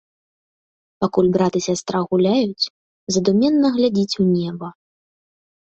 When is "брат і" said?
1.35-1.61